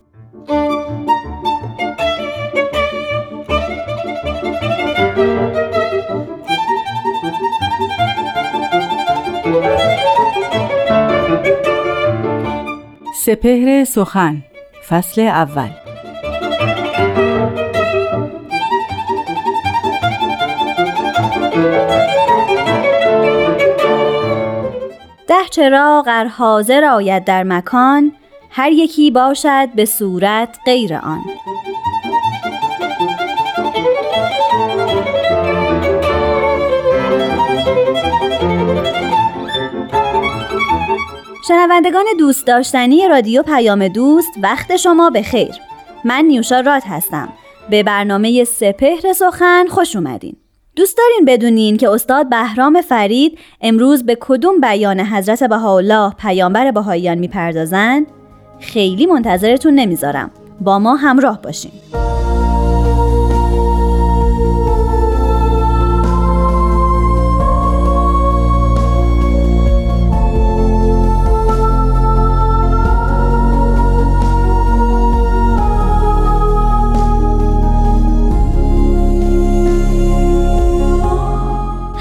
[13.25, 14.43] سپهر سخن
[14.89, 15.69] فصل اول.
[25.33, 28.11] ده چراغ ار حاضر آید در مکان
[28.49, 31.21] هر یکی باشد به صورت غیر آن.
[41.47, 45.55] شنوندگان دوست داشتنی رادیو پیام دوست وقت شما به خیر.
[46.05, 47.33] من نیوشا راد هستم.
[47.69, 50.42] به برنامه سپهر سخن خوش اومدین.
[50.75, 57.17] دوست دارین بدونین که استاد بهرام فرید امروز به کدوم بیان حضرت بهاءالله پیامبر بهاییان
[57.17, 58.07] می‌پردازند؟
[58.59, 60.31] خیلی منتظرتون نمی‌ذارم.
[60.61, 61.71] با ما همراه باشین.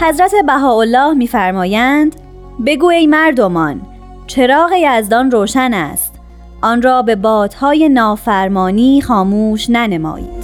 [0.03, 2.17] حضرت بهاءالله میفرمایند
[2.67, 3.81] بگو ای مردمان
[4.27, 6.15] چراغ یزدان روشن است.
[6.63, 10.43] آن را به بادهای نافرمانی خاموش ننمایید.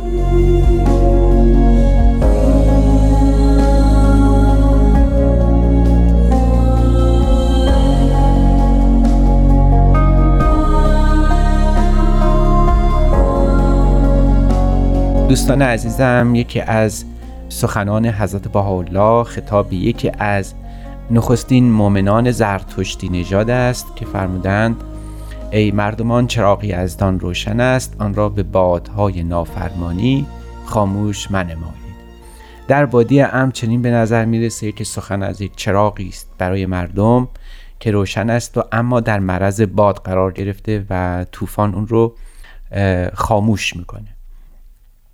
[15.28, 17.04] دوستان عزیزم یکی از
[17.48, 20.54] سخنان حضرت بهاءالله خطاب یکی از
[21.10, 24.76] نخستین مؤمنان زرتشتی نژاد است که فرمودند
[25.52, 30.26] ای مردمان چراغی ازدان روشن است آن را به بادهای نافرمانی
[30.64, 31.88] خاموش منمایید.
[32.68, 37.28] در بادی ام چنین به نظر می‌رسه که سخن از یک چراغی است برای مردم
[37.80, 42.14] که روشن است و اما در معرض باد قرار گرفته و طوفان اون رو
[43.14, 44.17] خاموش می‌کنه.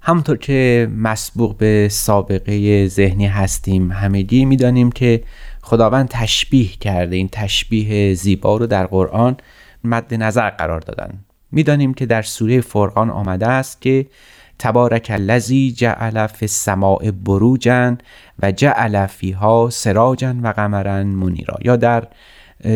[0.07, 5.23] همونطور که مسبوق به سابقه ذهنی هستیم همگی می‌دانیم که
[5.63, 7.17] خداوند تشبیه کرده.
[7.17, 9.37] این تشبیه زیبا رو در قرآن
[9.85, 11.25] مد نظر قرار دادن.
[11.53, 14.07] می‌دانیم که در سوره فرقان آمده است که
[14.59, 17.11] تبارک الذی جعل فی السماء
[18.43, 21.59] و جعل فیها سراجا و قمرا منیرا.
[21.65, 22.09] یا در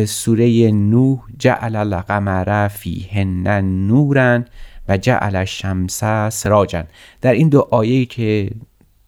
[0.05, 4.43] سوره نوح جعل القمر فیهن نورا
[4.89, 6.83] و جعل الشمس سراجا.
[7.21, 8.51] در این دو آیه که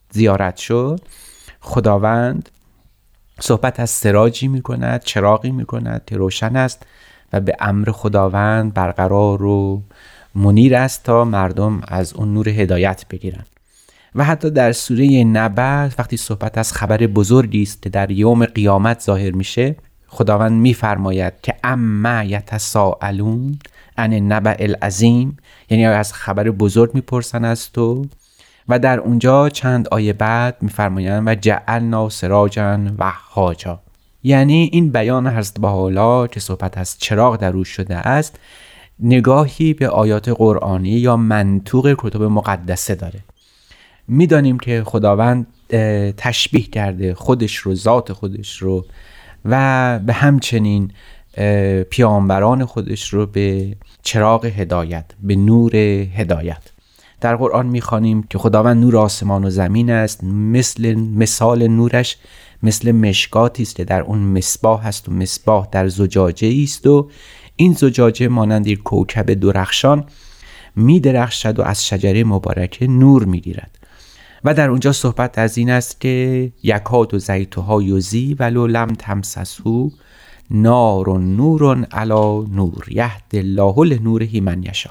[0.09, 0.99] زیارت شد
[1.59, 2.49] خداوند
[3.39, 6.85] صحبت از سراجی می کند چراغی می کند که روشن است
[7.33, 9.81] و به امر خداوند برقرار و
[10.35, 13.47] منیر است تا مردم از اون نور هدایت بگیرند.
[14.15, 18.99] و حتی در سوره نبع وقتی صحبت از خبر بزرگی است که در یوم قیامت
[19.01, 19.75] ظاهر میشه
[20.13, 23.59] خداوند میفرماید که اما یتساءلون
[23.97, 25.37] عن نبع العظیم
[25.69, 28.05] یعنی از خبر بزرگ می‌پرسن از تو.
[28.69, 33.79] و در اونجا چند آیه بعد میفرمایند و جعلنا سراجا و حاجا
[34.23, 38.39] یعنی این بیان حضرت بهاءالله که صحبت از چراغ در روش شده است.
[38.99, 43.19] نگاهی به آیات قرآنی یا منطوق کتب مقدسه داره.
[44.07, 45.47] می‌دانیم که خداوند
[46.17, 48.85] تشبیه کرده خودش رو ذات خودش رو
[49.45, 50.91] و به همچنین
[51.89, 56.61] پیامبران خودش رو به چراغ هدایت به نور هدایت.
[57.21, 62.17] در قرآن می‌خوانیم که خداوند نور آسمان و زمین است مثل مثال نورش
[62.63, 67.09] مثل مشکاتی است که در اون مصباح است و مصباح در زجاجه است و
[67.55, 70.05] این زجاجه مانند کوکب درخشان
[70.75, 73.77] می درخشد و از شجره مبارکه نور می گیرد
[74.43, 79.89] و در اونجا صحبت از این است که یکاد و زیتوها یوزی ولو لم تمسسهو
[80.51, 84.89] نار و نور علا نور یهد الله لنوره من یشا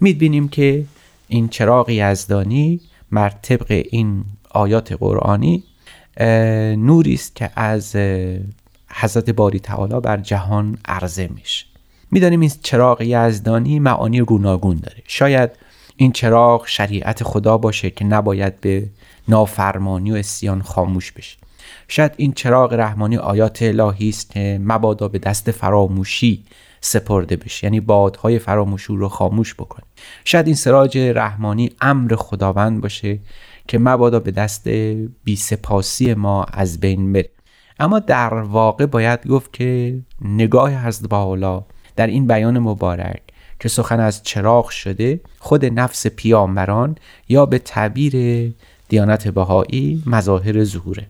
[0.00, 0.84] می‌بینیم که
[1.28, 2.80] این چراغ یزدانی
[3.12, 5.64] بر طبق این آیات قرآنی
[6.76, 7.96] نوری است که از
[8.88, 11.66] حضرت باری تعالی بر جهان عرضه میشه.
[12.10, 15.02] می‌دانیم این چراغ یزدانی معانی گوناگون داره.
[15.06, 15.50] شاید
[15.96, 18.90] این چراغ شریعت خدا باشه که نباید به
[19.28, 21.36] نافرمانی و اسیان خاموش بشه.
[21.88, 26.44] شاید این چراغ رحمانی آیات الهی است که مبادا به دست فراموشی
[26.80, 27.64] سپرده بشه.
[27.64, 29.84] یعنی بادهای فراموشی رو خاموش بکنه.
[30.24, 33.18] شاید این سراج رحمانی امر خداوند باشه
[33.68, 34.68] که مبادا به دست
[35.24, 37.30] بیسپاسی ما از بین بره.
[37.80, 41.64] اما در واقع باید گفت که نگاه حضرت بالا
[41.96, 43.22] در این بیان مبارک
[43.64, 46.96] که سخن از چراغ شده خود نفس پیامبران
[47.28, 48.52] یا به تعبیر
[48.88, 51.06] دیانت بهایی مظاهر ظهوره.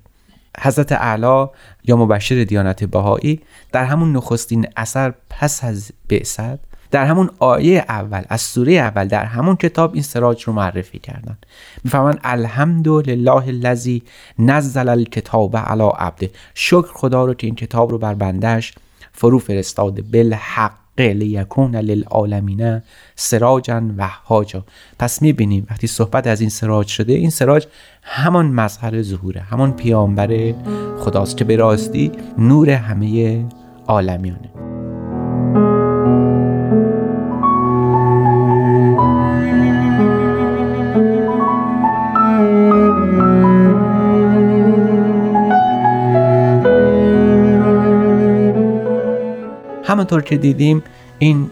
[0.60, 1.50] حضرت اعلا
[1.84, 3.40] یا مبشر دیانت بهایی
[3.72, 6.58] در همون نخستین اثر پس از بعثت
[6.90, 11.38] در همون آیه اول از سوره اول در همون کتاب این سراج رو معرفی کردن.
[11.84, 14.02] می‌فهمن الحمد لله الذی
[14.38, 16.30] نزل الکتاب علی عبده.
[16.54, 18.74] شکر خدا رو که این کتاب رو بر بندش
[19.12, 20.02] فرو فرستاده.
[20.02, 20.83] بالحق.
[21.02, 22.82] لیکون للعالمین
[23.14, 24.64] سراجا و حاجا
[24.98, 27.66] پس می‌بینیم وقتی صحبت از این سراج شده این سراج
[28.02, 30.54] همان مظهر ظهوره همان پیامبر
[30.98, 33.44] خداست که به راستی نور همه
[33.86, 34.73] عالمیانه.
[49.94, 50.82] همانطور که دیدیم
[51.18, 51.50] این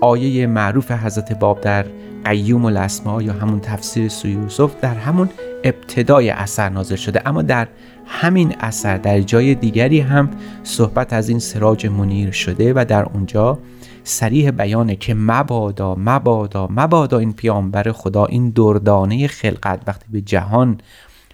[0.00, 1.84] آیه معروف حضرت باب در
[2.24, 5.30] قیوم الاسما یا همون تفسیر سوی یوسف در همون
[5.64, 7.22] ابتدای اثر نازل شده.
[7.28, 7.68] اما در
[8.06, 10.30] همین اثر در جای دیگری هم
[10.62, 13.58] صحبت از این سراج منیر شده و در اونجا
[14.04, 20.78] سریح بیانه که مبادا مبادا مبادا این پیامبر خدا این دردانه خلقت وقتی به جهان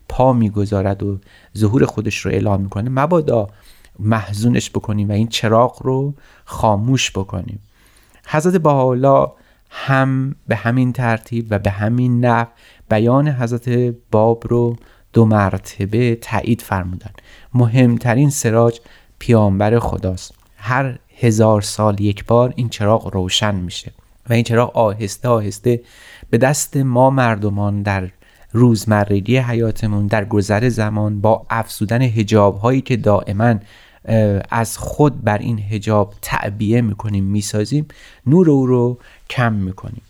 [0.08, 1.18] پا می‌گذارد و
[1.58, 3.48] ظهور خودش رو اعلام می‌کنه مبادا
[3.98, 7.62] محزونش بکنیم و این چراغ رو خاموش بکنیم.
[8.26, 9.28] حضرت بهاءالله
[9.70, 12.46] هم به همین ترتیب و به همین نحو
[12.90, 14.76] بیان حضرت باب رو
[15.12, 17.10] دو مرتبه تایید فرمودن.
[17.54, 18.80] مهمترین سراج
[19.18, 20.34] پیامبر خداست.
[20.56, 23.92] هر هزار سال یک بار این چراغ روشن میشه
[24.30, 25.80] و این چراغ آهسته آهسته
[26.30, 28.10] به دست ما مردمان در
[28.52, 33.54] روزمرگی حیاتمون در گذر زمان با افزودن هجاب هایی که دائما
[34.50, 37.86] از خود بر این هجاب تعبیه می‌کنیم می‌سازیم.
[38.26, 38.98] نور او رو
[39.30, 40.02] کم می‌کنیم.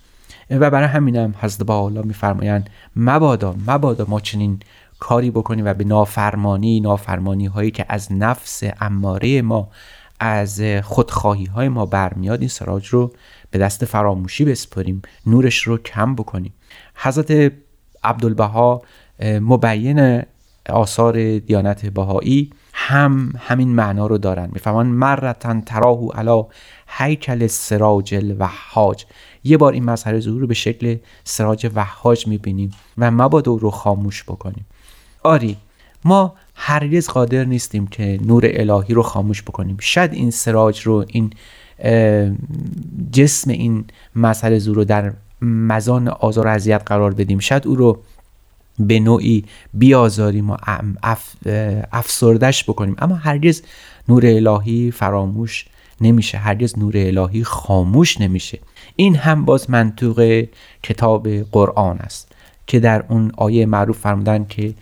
[0.50, 4.60] و برای همینم حضرت با میفرمایند مبادا مبادا ما چنین
[4.98, 9.68] کاری بکنیم و به نافرمانی نافرمانی هایی که از نفس اماره ما
[10.20, 13.12] از خودخواهی های ما برمیاد این سراج رو
[13.50, 16.52] به دست فراموشی بسپریم نورش رو کم بکنیم.
[16.94, 17.52] حضرت
[18.04, 18.82] عبدالبها
[19.22, 20.22] مبین
[20.68, 22.50] آثار دیانت بهایی
[22.80, 24.50] هم همین معنا رو دارن.
[24.52, 26.46] می‌فهمن مرتن تراهو علا
[26.88, 29.04] هیکل سراج الوحاج.
[29.44, 34.24] یه بار این مظهر ظهور رو به شکل سراج وحاج می‌بینیم و مبادا رو خاموش
[34.24, 34.66] بکنیم.
[35.22, 35.56] آری
[36.04, 39.76] ما هرگز قادر نیستیم که نور الهی رو خاموش بکنیم.
[39.80, 41.32] شاید این سراج رو این
[43.12, 43.84] جسم این
[44.16, 45.12] مظهر ظهور رو در
[45.42, 47.38] مزان آزار و اذیت قرار بدیم.
[47.38, 48.02] شاید او رو
[48.78, 50.56] به نوعی بیازاریم و
[51.02, 51.34] اف
[51.92, 52.96] افسردش بکنیم.
[52.98, 53.62] اما هرگز
[54.08, 55.66] نور الهی فراموش
[56.00, 56.38] نمیشه.
[56.38, 58.58] هرگز نور الهی خاموش نمیشه.
[58.96, 60.44] این هم باز منطوق
[60.82, 62.32] کتاب قرآن است
[62.66, 64.74] که در اون آیه معروف فرمودن که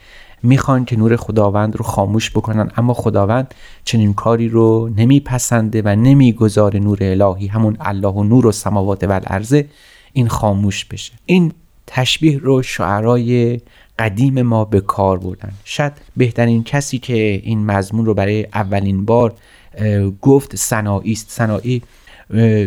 [0.42, 6.80] می‌خوان که نور خداوند رو خاموش بکنن اما خداوند چنین کاری رو نمیپسنده و نمی‌گذاره
[6.80, 9.20] نور الهی همون الله و نور و سماوات و
[10.12, 11.12] این خاموش بشه.
[11.26, 11.52] این
[11.86, 13.60] تشبیه رو شعرای
[13.98, 15.52] قدیم ما به کار بردن.
[15.64, 19.34] شاید بهترین کسی که این مضمون رو برای اولین بار
[20.22, 21.30] گفت سنایی است.
[21.30, 21.82] سنایی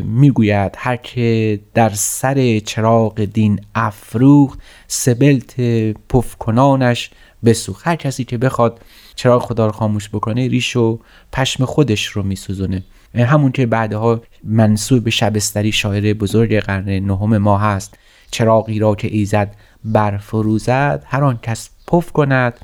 [0.04, 5.62] می‌گوید هر که در سر چراغ دین افروخت سبلت
[6.10, 7.10] پفکنانش
[7.46, 7.88] بسوخت.
[7.88, 8.82] هر کسی که بخواد
[9.16, 11.00] چراغ خدا رو خاموش بکنه ریش و
[11.34, 12.84] پشم خودش رو میسوزونه.
[13.16, 17.98] همون که بعدها منصوب به شبستری شاعر بزرگ قرن نهم ما هست
[18.32, 19.56] چراغی را که ایزد
[19.86, 22.60] برفروزد هر آن کس پف کند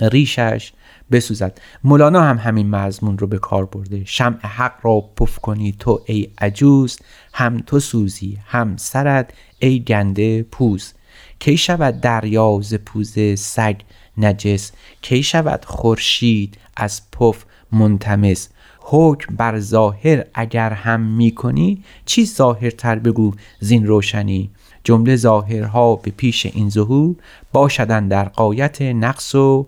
[0.00, 0.72] ریشش
[1.10, 1.60] بسوزد.
[1.84, 4.04] مولانا هم همین مضمون رو به کار برده.
[4.04, 6.98] شمع حق را پف کنی تو ای عجوز
[7.34, 10.92] هم تو سوزی هم سرد ای گنده پوز.
[11.38, 13.80] کی شود دریا ز پوز سگ
[14.18, 18.48] نجس؟ کی شود خورشید از پف منتمس؟
[18.80, 24.50] حکم بر ظاهر اگر هم می‌کنی چی ظاهرتر بگو زین روشنی.
[24.84, 27.16] جمله ظاهرها به پیش این ظهور
[27.52, 29.66] باشدن در قایت نقص و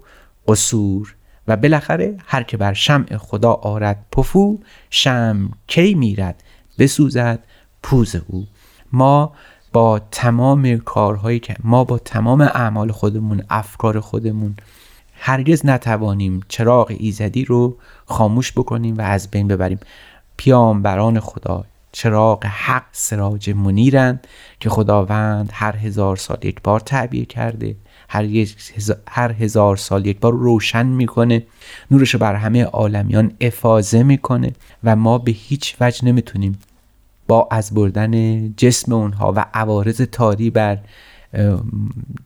[0.48, 1.14] قصور.
[1.48, 4.58] و بالاخره هر که بر شمع خدا آرد پفو
[4.90, 6.42] شم کی میرد
[6.78, 7.38] بسوزد
[7.82, 8.46] پوز او.
[8.92, 9.32] ما
[9.72, 14.56] با تمام کارهایی که ما با تمام اعمال خودمون افکار خودمون
[15.14, 19.80] هرگز نتوانیم چراغ ایزدی رو خاموش بکنیم و از بین ببریم.
[20.36, 24.26] پیامبران خدا چراغ حق سراج منیرند
[24.60, 27.76] که خداوند هر هزار سال یک بار تعبیه کرده
[28.08, 28.46] هر,
[29.08, 31.46] هر هزار سال یک بار روشن می‌کنه
[31.90, 34.52] نورش بر همه عالمیان افاظه می‌کنه
[34.84, 36.58] و ما به هیچ وجه نمی‌تونیم
[37.28, 40.78] با از بردن جسم اونها و عوارض تاری بر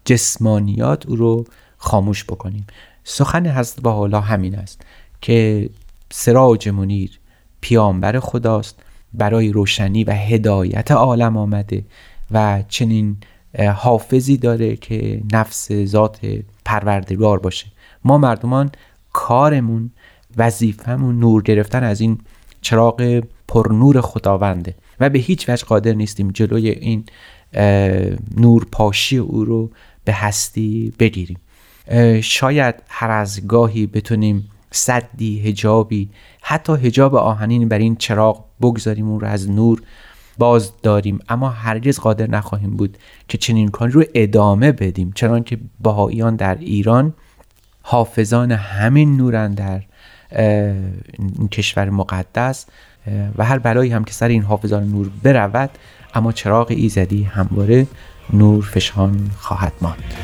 [0.04, 1.44] جسمانیات او رو
[1.76, 2.66] خاموش بکنیم.
[3.04, 4.82] سخن حضرت با حالا همین است
[5.20, 5.70] که
[6.10, 7.18] سراج منیر
[7.60, 8.80] پیامبر خداست
[9.14, 11.84] برای روشنی و هدایت عالم آمده
[12.30, 13.16] و چنین
[13.74, 16.18] حافظی داره که نفس ذات
[16.64, 17.66] پروردگار باشه.
[18.04, 18.70] ما مردمان
[19.12, 19.90] کارمون
[20.36, 22.18] وظیفهمون نور گرفتن از این
[22.60, 27.04] چراغ پرنور خداونده و به هیچ وجه قادر نیستیم جلوی این
[28.36, 29.70] نور پاشی او رو
[30.04, 31.38] به هستی بگیریم.
[32.22, 36.10] شاید هر از گاهی بتونیم صدی هجابی
[36.42, 39.82] حتی هجاب آهنین بر این چراغ بگذاریم اون رو از نور
[40.38, 41.18] باز داریم.
[41.28, 42.98] اما هرگز قادر نخواهیم بود
[43.28, 47.14] که چنین کاری رو ادامه بدیم چنان که بهاییان در ایران
[47.82, 49.82] حافظان همین نورن در
[51.18, 52.66] این کشور مقدس
[53.38, 55.70] و هر بلایی هم که سر این حافظان نور برود
[56.14, 57.86] اما چراغ ایزدی همواره
[58.32, 60.14] نور فشان خواهد ماند.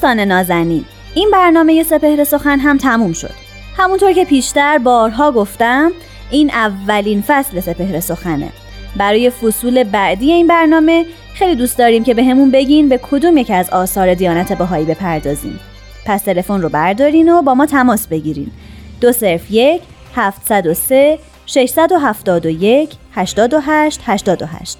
[0.00, 0.84] دوستان نازنین
[1.14, 3.34] این برنامه سپهر سخن هم تموم شد.
[3.76, 5.92] همونطور که پیشتر بارها گفتم
[6.30, 8.48] این اولین فصل سپهر سخنه.
[8.96, 13.52] برای فصول بعدی این برنامه خیلی دوست داریم که به همون بگین به کدوم یکی
[13.52, 15.60] از آثار دیانت بهایی بپردازیم.
[16.06, 18.50] پس تلفن رو بردارین و با ما تماس بگیرین.
[19.00, 19.82] دو صرف یک
[20.16, 24.78] هفتصد و سه ششصد و هفتاد و یک هشتاد و هشت هشتاد و هشت.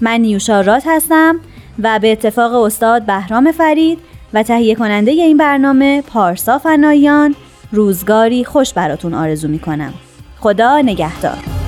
[0.00, 1.40] من نیوشا رات هستم
[1.82, 7.34] و به اتفاق استاد بهرام فرید و تهیه کننده این برنامه پارسا فنایان
[7.72, 9.94] روزگاری خوش براتون آرزو می کنم.
[10.40, 11.59] خدا نگهدار.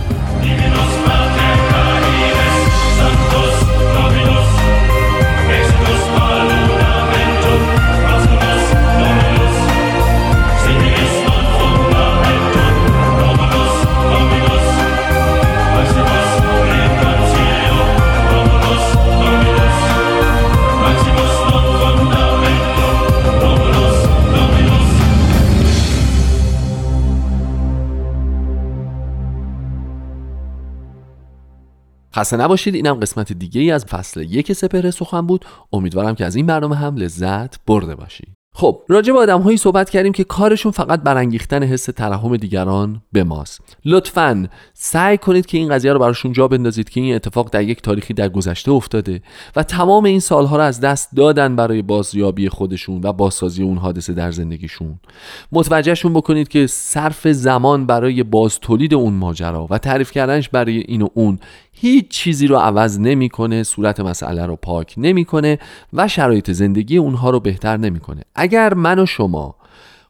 [32.17, 35.45] خسته نباشید اینم قسمت دیگه ای از فصل یک سپهر سخن بود.
[35.73, 38.43] امیدوارم که از این برنامه هم لذت برده باشید.
[38.55, 43.25] خب راجع به آدم هایی صحبت کردیم که کارشون فقط برانگیختن حس ترحم دیگران به
[43.25, 43.77] ماست.
[43.85, 47.83] لطفا سعی کنید که این قضیه رو براشون جا بندازید که این اتفاق در یک
[47.83, 49.23] تاریخی در گذشته افتاده
[49.57, 54.13] و تمام این سالها رو از دست دادن برای بازیابی خودشون و بازسازی اون حادثه
[54.13, 55.01] در زندگیشون.
[55.53, 61.03] متوجهشون بکنید که صرف زمان برای باز تولید اون ماجرا و تعریف کردنش برای این
[61.03, 61.39] و اون
[61.83, 65.59] هیچ چیزی رو عوض نمی‌کنه صورت مسئله رو پاک نمی‌کنه
[65.93, 68.23] و شرایط زندگی اونها رو بهتر نمی‌کنه.
[68.35, 69.57] اگر من و شما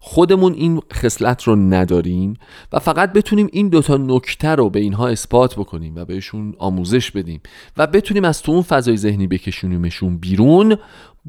[0.01, 2.35] خودمون این خصلت رو نداریم
[2.73, 7.41] و فقط بتونیم این دوتا نکته رو به اینها اثبات بکنیم و بهشون آموزش بدیم
[7.77, 10.77] و بتونیم از تو اون فضای ذهنی بکشونیمشون بیرون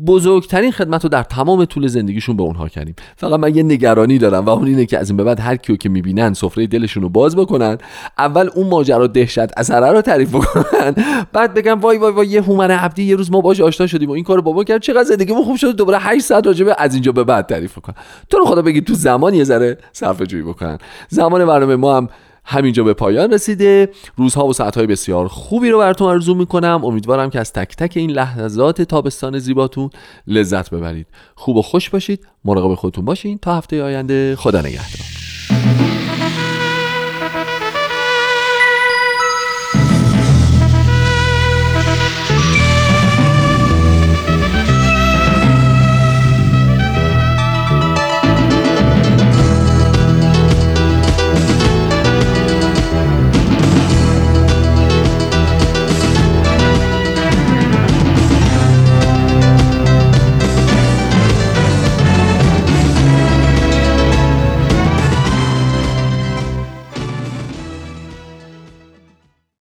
[0.07, 2.95] بزرگترین خدمت رو در تمام طول زندگیشون به اونها کردیم.
[3.17, 5.75] فقط من یه نگرانی دارم و اون اینه که از این به بعد هر کیو
[5.75, 7.77] که می‌بینن سفره دلشون رو باز بکنن.
[8.17, 10.95] اول اون ماجرا دهشت اثره رو تعریف بکنن.
[11.33, 14.13] بعد بگم وای وای وای یه هومن عبدی یه روز ما باش آشنا شدیم و
[14.13, 14.81] این کارو بابا کرد.
[14.81, 15.75] چقدر زندگیمون خوب شد.
[15.75, 17.95] دوباره 8 ساعت راجبه از اینجا به بعد تعریف بکنن
[18.29, 20.77] تو رو خدا بگید تو زمان یه ذره صرفه جویی بکنن.
[21.09, 22.09] زمان برنامه ما هم
[22.45, 23.89] همینجا به پایان رسیده.
[24.15, 26.81] روزها و ساعتهای بسیار خوبی رو براتون آرزو می‌کنم.
[26.85, 29.89] امیدوارم که از تک تک این لحظات تابستان زیباتون
[30.27, 31.07] لذت ببرید.
[31.35, 32.27] خوب و خوش باشید.
[32.45, 33.37] مراقب خودتون باشین.
[33.37, 35.12] تا هفته آینده خدا نگهدار.